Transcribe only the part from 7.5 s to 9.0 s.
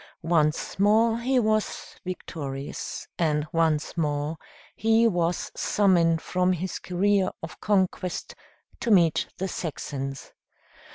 conquest to